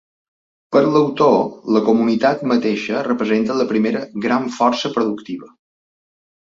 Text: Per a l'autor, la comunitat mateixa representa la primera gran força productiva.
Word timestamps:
Per 0.75 0.79
a 0.85 0.93
l'autor, 0.95 1.35
la 1.75 1.81
comunitat 1.91 2.43
mateixa 2.53 3.03
representa 3.11 3.61
la 3.61 3.69
primera 3.75 4.03
gran 4.27 4.51
força 4.59 4.95
productiva. 4.99 5.55